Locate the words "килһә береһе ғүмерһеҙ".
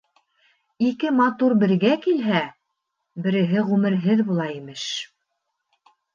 2.05-4.27